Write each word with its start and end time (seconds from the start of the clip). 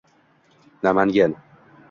Namangan 0.83 1.33